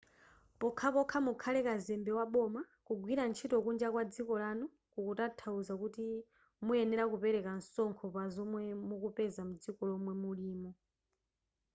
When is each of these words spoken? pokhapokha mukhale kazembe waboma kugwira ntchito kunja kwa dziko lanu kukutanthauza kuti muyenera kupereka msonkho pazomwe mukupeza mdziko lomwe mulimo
pokhapokha 0.59 1.17
mukhale 1.27 1.59
kazembe 1.67 2.11
waboma 2.19 2.61
kugwira 2.87 3.23
ntchito 3.29 3.57
kunja 3.65 3.87
kwa 3.93 4.03
dziko 4.11 4.33
lanu 4.43 4.65
kukutanthauza 4.91 5.73
kuti 5.81 6.03
muyenera 6.65 7.03
kupereka 7.11 7.49
msonkho 7.59 8.05
pazomwe 8.15 8.61
mukupeza 8.89 9.41
mdziko 9.49 9.81
lomwe 9.89 10.13
mulimo 10.23 10.69